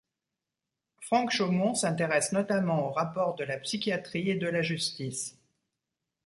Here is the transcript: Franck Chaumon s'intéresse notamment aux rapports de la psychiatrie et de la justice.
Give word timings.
Franck 1.01 1.29
Chaumon 1.29 1.75
s'intéresse 1.75 2.31
notamment 2.31 2.87
aux 2.87 2.91
rapports 2.91 3.35
de 3.35 3.43
la 3.43 3.59
psychiatrie 3.59 4.31
et 4.31 4.35
de 4.35 4.47
la 4.47 4.63
justice. 4.63 5.37